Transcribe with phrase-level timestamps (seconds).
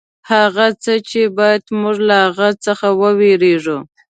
[0.31, 3.77] هغه څه چې باید موږ له هغه څخه وېرېږو.